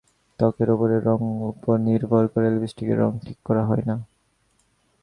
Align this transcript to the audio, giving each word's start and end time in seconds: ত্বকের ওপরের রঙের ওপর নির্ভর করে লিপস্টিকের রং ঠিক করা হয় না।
ত্বকের 0.39 0.69
ওপরের 0.71 1.01
রঙের 1.03 1.41
ওপর 1.49 1.75
নির্ভর 1.79 2.23
করে 2.27 2.47
লিপস্টিকের 2.51 2.97
রং 2.99 3.11
ঠিক 3.19 3.37
করা 3.45 3.63
হয় 3.65 3.83
না। 3.85 3.95